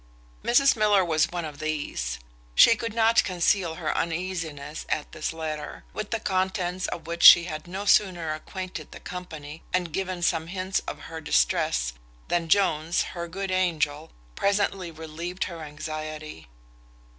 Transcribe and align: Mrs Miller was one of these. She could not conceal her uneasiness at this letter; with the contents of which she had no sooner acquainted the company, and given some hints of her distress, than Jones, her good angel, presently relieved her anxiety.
Mrs 0.43 0.75
Miller 0.75 1.05
was 1.05 1.29
one 1.31 1.45
of 1.45 1.59
these. 1.59 2.17
She 2.55 2.75
could 2.75 2.95
not 2.95 3.23
conceal 3.23 3.75
her 3.75 3.95
uneasiness 3.95 4.83
at 4.89 5.11
this 5.11 5.31
letter; 5.31 5.83
with 5.93 6.09
the 6.09 6.19
contents 6.19 6.87
of 6.87 7.05
which 7.05 7.21
she 7.21 7.43
had 7.43 7.67
no 7.67 7.85
sooner 7.85 8.33
acquainted 8.33 8.93
the 8.93 8.99
company, 8.99 9.61
and 9.71 9.93
given 9.93 10.23
some 10.23 10.47
hints 10.47 10.79
of 10.87 11.01
her 11.01 11.21
distress, 11.21 11.93
than 12.29 12.49
Jones, 12.49 13.03
her 13.13 13.27
good 13.27 13.51
angel, 13.51 14.09
presently 14.35 14.89
relieved 14.89 15.43
her 15.43 15.61
anxiety. 15.61 16.47